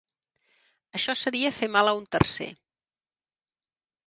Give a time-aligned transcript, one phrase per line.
[0.99, 2.49] Això seria fer mal a un tercer.